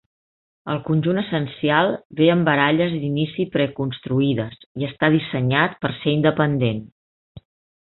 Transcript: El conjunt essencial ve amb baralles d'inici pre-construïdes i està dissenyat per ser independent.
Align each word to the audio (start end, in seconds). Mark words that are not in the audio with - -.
El 0.75 0.79
conjunt 0.85 1.19
essencial 1.21 1.91
ve 2.21 2.29
amb 2.37 2.47
baralles 2.49 2.95
d'inici 3.03 3.45
pre-construïdes 3.57 4.57
i 4.83 4.89
està 4.91 5.13
dissenyat 5.19 5.79
per 5.85 5.95
ser 6.01 6.17
independent. 6.19 6.85